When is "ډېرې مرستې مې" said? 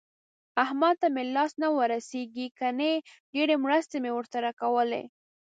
3.33-4.11